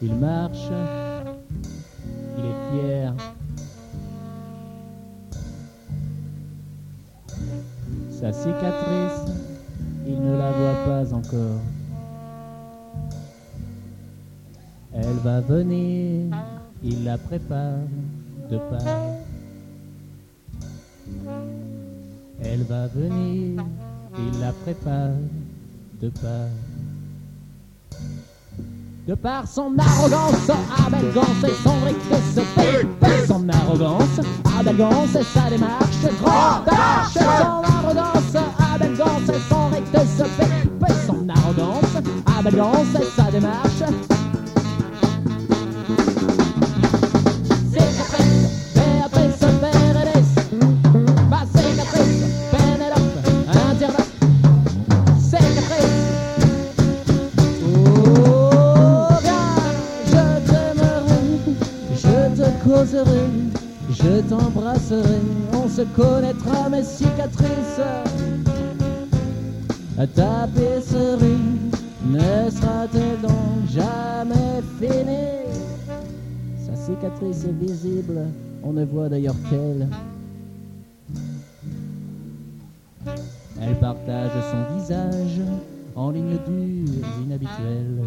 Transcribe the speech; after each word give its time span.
Il 0.00 0.14
marche, 0.14 0.70
il 2.38 2.44
est 2.44 2.60
fier. 2.70 3.14
Sa 8.10 8.32
cicatrice, 8.32 9.32
il 10.06 10.20
ne 10.20 10.36
la 10.38 10.50
voit 10.52 10.84
pas 10.84 11.14
encore. 11.14 11.60
Elle 14.92 15.16
va 15.24 15.40
venir, 15.40 16.34
il 16.82 17.04
la 17.04 17.18
prépare 17.18 17.78
de 18.50 18.58
part. 18.58 19.18
Elle 22.42 22.62
va 22.62 22.86
venir, 22.86 23.64
il 24.16 24.40
la 24.40 24.52
prépare 24.52 25.10
de 26.00 26.08
part. 26.08 26.50
De 29.06 29.14
par 29.14 29.48
son 29.48 29.74
arrogance, 29.78 30.50
Abelgance 30.86 31.44
et 31.44 31.62
son 31.62 31.80
rictus 31.86 32.44
fait 33.00 33.26
son 33.26 33.48
arrogance, 33.48 34.20
Abelgance 34.58 35.14
et 35.14 35.24
sa 35.24 35.48
démarche, 35.48 36.04
grand 36.20 36.62
arche, 36.66 37.14
son 37.14 37.62
arrogance, 37.64 38.36
Abelgance 38.74 39.28
et 39.30 39.40
son 39.48 39.68
rictus 39.68 40.26
fait 40.38 41.06
son 41.06 41.28
arrogance, 41.28 41.96
Abelgance 42.38 42.94
et 43.00 43.04
sa 43.16 43.30
démarche. 43.30 43.67
Je 64.02 64.20
t'embrasserai, 64.28 65.20
on 65.52 65.68
se 65.68 65.82
connaîtra 65.82 66.68
mes 66.68 66.82
cicatrices. 66.82 67.80
Ta 69.96 70.06
tapisserie 70.06 71.58
ne 72.06 72.50
sera-t-elle 72.50 73.20
donc 73.20 73.68
jamais 73.68 74.62
finie? 74.78 75.48
Sa 76.64 76.76
cicatrice 76.76 77.44
est 77.44 77.60
visible, 77.60 78.20
on 78.62 78.72
ne 78.72 78.84
voit 78.84 79.08
d'ailleurs 79.08 79.34
qu'elle. 79.50 79.88
Elle 83.60 83.74
partage 83.80 84.30
son 84.50 84.78
visage 84.78 85.40
en 85.96 86.10
lignes 86.10 86.38
dures 86.46 87.04
inhabituelles. 87.24 88.04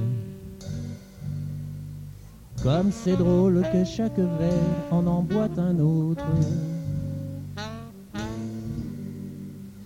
Comme 2.64 2.92
c'est 2.92 3.16
drôle 3.16 3.64
que 3.74 3.84
chaque 3.84 4.18
verre 4.18 4.52
en 4.92 5.08
emboîte 5.08 5.58
un 5.58 5.80
autre. 5.80 6.26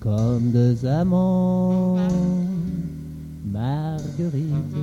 Comme 0.02 0.52
deux 0.52 0.86
amants, 0.86 1.98
Marguerite. 3.46 4.76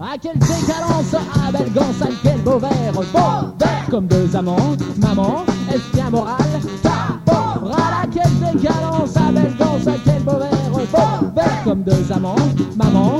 Ah, 0.00 0.14
quelle 0.22 0.38
décadence! 0.38 1.14
Ah, 1.34 1.50
belle 1.50 1.72
quel 2.22 2.40
beau 2.42 2.58
verre. 2.58 2.92
Beau 2.92 3.00
verre! 3.58 3.86
Comme 3.90 4.06
deux 4.06 4.36
amants 4.36 4.76
Maman, 4.98 5.44
est-ce 5.72 5.96
bien 5.96 6.08
moral 6.10 6.36
Caporal 6.84 7.72
Ah, 7.76 8.04
quelle 8.12 8.52
décadence! 8.52 9.14
Ah, 9.16 9.32
belle 9.32 9.54
quel 10.04 10.22
beau 10.22 10.38
verre. 10.38 10.70
Beau 10.70 11.26
verre! 11.34 11.64
Comme 11.64 11.82
deux 11.82 12.12
amants 12.12 12.36
Maman, 12.76 13.17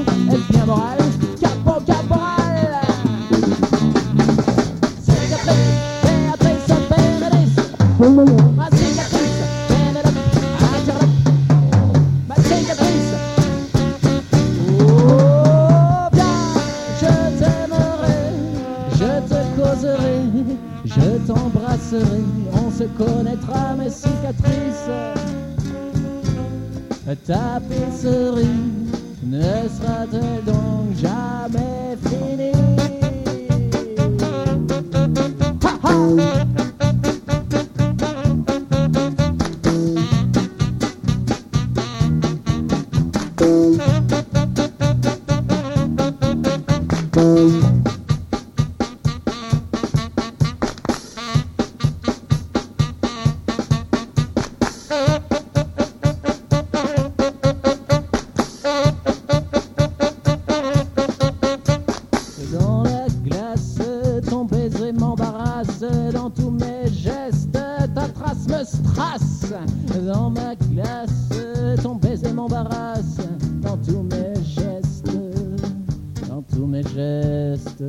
je 20.85 21.19
t'embrasserai, 21.27 22.23
on 22.53 22.71
se 22.71 22.85
connaîtra 22.85 23.75
mes 23.77 23.91
cicatrices. 23.91 24.91
Ta 27.07 27.17
tapisserie 27.17 28.47
ne 29.25 29.41
sera-t-elle 29.41 30.45
donc 30.45 30.95
jamais 30.97 31.97
finie 32.05 32.53
Ha, 47.19 47.68
Dans 66.29 66.43
tous 66.43 66.51
mes 66.51 66.87
gestes, 66.91 67.53
ta 67.53 68.09
trace 68.09 68.47
me 68.49 68.63
strasse. 68.63 69.47
Dans 70.07 70.29
ma 70.29 70.55
glace, 70.57 71.31
ton 71.83 71.95
baiser 71.95 72.35
m'embarrasse. 72.35 73.17
Dans 73.63 73.79
tous 73.79 74.03
mes 74.03 74.35
gestes, 74.45 75.11
dans 76.29 76.43
tous 76.43 76.67
mes 76.67 76.83
gestes. 76.83 77.83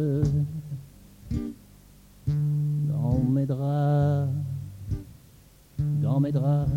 Dans 2.88 3.20
mes 3.30 3.46
draps, 3.46 4.30
dans 6.02 6.22
mes 6.22 6.32
draps, 6.32 6.72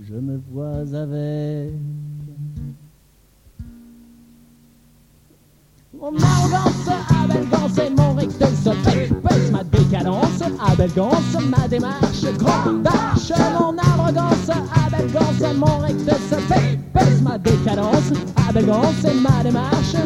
je 0.00 0.14
me 0.14 0.40
vois 0.52 0.76
avec. 0.96 1.72
Mon 5.92 6.12
et 6.14 6.20
mon 6.20 6.26
rictus 7.66 7.66
Pèse 7.74 7.90
ma 7.90 8.05
décadence, 10.56 10.72
abelgance, 10.72 11.36
ma 11.50 11.68
démarche 11.68 12.22
Grande 12.38 12.86
arche, 12.86 13.32
mon 13.58 13.76
arrogance, 13.78 14.50
abelgance 14.86 15.40
et 15.40 15.54
mon 15.54 15.78
rictus 15.78 16.14
Pèse 16.92 17.22
ma 17.22 17.38
décadence, 17.38 18.12
abelgance 18.48 19.04
et 19.04 19.14
ma 19.14 19.42
démarche. 19.42 19.96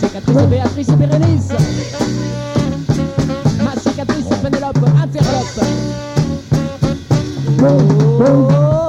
Cicatrice, 0.00 0.46
Béatrice 0.48 0.88
et 0.88 0.96
Bérénice. 0.96 1.48
Ma 3.64 3.80
cicatrice, 3.80 4.26
Pénélope, 4.42 4.78
interlope. 5.02 5.60
Oh, 7.60 7.64
viens, 8.20 8.87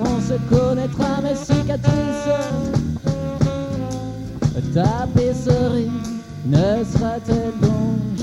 on 0.00 0.20
se 0.20 0.34
connaîtra 0.48 1.20
mes 1.22 1.36
cicatrices. 1.36 1.94
Ta 4.74 4.82
tapisserie 4.82 5.90
ne 6.46 6.84
sera-t-elle 6.84 7.58
donc 7.60 8.16